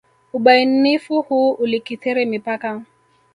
[0.33, 2.81] Ubainifu huu ulikithiri mipaka.